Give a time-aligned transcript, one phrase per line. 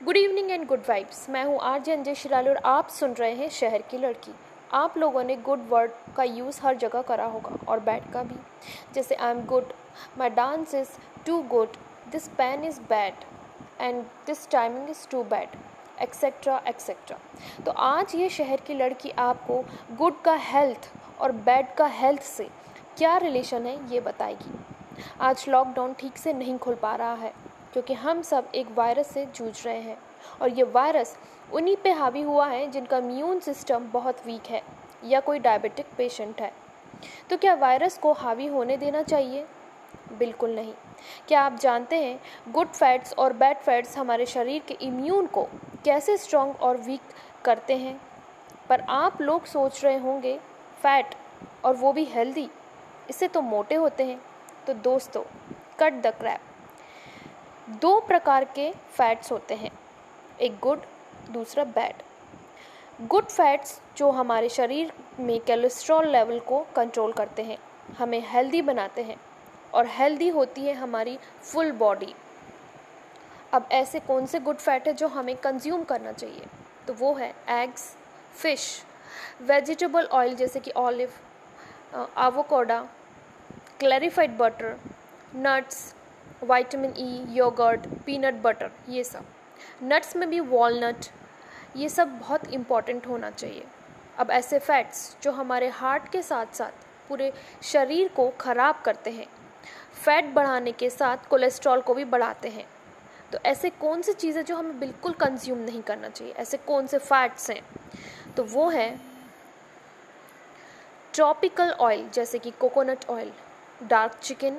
[0.00, 3.32] Good evening and good vibes मैं हूँ R J Anjay शिराल और आप सुन रहे
[3.34, 4.32] हैं शहर की लड़की।
[4.74, 8.36] आप लोगों ने गुड वर्ड का यूज़ हर जगह करा होगा और बैड का भी।
[8.94, 9.72] जैसे I am good
[10.18, 10.90] my dance is
[11.26, 11.76] too good
[12.12, 13.24] this pen is bad
[13.80, 15.56] and this timing is too bad
[16.02, 17.18] etcetera etcetera
[17.66, 19.62] तो आज ये शहर की लड़की आपको
[19.96, 20.90] गुड का हेल्थ
[21.20, 22.48] और बैड का हेल्थ से
[22.98, 24.58] क्या रिलेशन है ये बताएगी।
[25.20, 27.32] आज लॉकडाउन ठीक से नहीं खुल पा रहा है।
[27.78, 29.96] क्योंकि हम सब एक वायरस से जूझ रहे हैं।
[30.42, 31.16] और ये वायरस
[31.52, 34.62] उन्हीं पे हावी हुआ है जिनका इम्यून सिस्टम बहुत वीक है
[35.04, 36.50] या कोई डायबिटिक पेशेंट है।
[37.30, 39.44] तो क्या वायरस को हावी होने देना चाहिए?
[40.18, 40.72] बिल्कुल नहीं।
[41.28, 45.46] क्या आप जानते हैं गुड फैट्स और बैड फैट्स हमारे शरीर के इम्यून को
[45.84, 48.00] कैसे स्ट्रॉन्ग और वीक करते हैं?
[48.68, 50.38] पर आप लोग सोच रहे होंगे
[50.82, 51.14] फैट
[51.64, 52.48] और वो भी हेल्दी
[53.10, 54.20] इससे तो मोटे होते हैं।
[54.66, 55.22] तो दोस्तों
[55.80, 56.40] कट द क्रैप
[57.70, 59.70] दो प्रकार के फैट्स होते हैं,
[60.40, 60.82] एक गुड
[61.30, 67.58] दूसरा बैड गुड फैट्स जो हमारे शरीर में कोलेस्ट्रॉल लेवल को कंट्रोल करते हैं,
[67.98, 69.16] हमें हेल्दी बनाते हैं
[69.74, 72.14] और हेल्दी होती है हमारी फुल बॉडी
[73.52, 76.46] अब ऐसे कौन से गुड फैट है जो हमें कंज्यूम करना चाहिए?
[76.86, 77.94] तो वो है एग्स
[78.32, 78.82] फ़िश
[79.42, 81.12] वेजिटेबल ऑयल जैसे कि olive
[82.16, 82.80] avocado
[83.80, 84.76] clarified butter
[85.36, 85.94] nuts
[86.42, 89.24] vitamin E yogurt peanut butter ये सब।
[89.82, 91.06] नट्स में भी वॉलनट
[91.76, 93.64] ये सब बहुत इंपॉर्टेंट होना चाहिए।
[94.18, 99.26] अब ऐसे फैट्स जो हमारे हार्ट के साथ साथ पूरे शरीर को ख़राब करते हैं
[100.04, 102.66] फैट बढ़ाने के साथ कोलेस्ट्रॉल को भी बढ़ाते हैं
[103.32, 106.32] तो ऐसे कौन सी चीज़ें जो हमें बिल्कुल कंज्यूम नहीं करना चाहिए?
[106.34, 107.60] ऐसे कौन से फैट्स हैं?
[108.36, 108.88] तो वो है
[111.14, 113.32] ट्रॉपिकल ऑयल जैसे कि coconut oil
[113.82, 114.56] dark chicken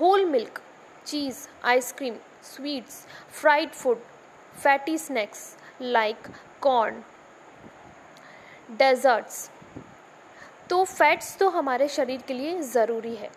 [0.00, 0.60] whole milk
[1.04, 3.98] ice cream, sweets, fried food,
[4.54, 6.30] fatty snacks like
[6.62, 7.02] corn,
[8.70, 9.50] desserts
[10.70, 13.30] तो फैट्स तो हमारे शरीर के लिए ज़रूरी है।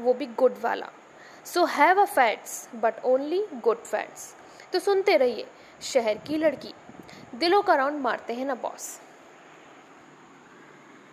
[0.00, 0.88] वो भी गुड वाला।
[1.44, 4.34] So have a fats but only good fats
[4.72, 5.46] तो सुनते रहिए
[5.82, 6.74] शहर की लड़की।
[7.34, 9.00] दिलों का राउंड मारते हैं ना बॉस